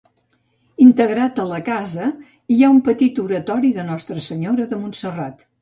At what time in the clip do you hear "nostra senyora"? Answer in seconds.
3.93-4.71